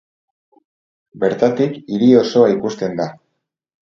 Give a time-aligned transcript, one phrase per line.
[1.23, 3.09] Bertatik hiri osoa ikusten da.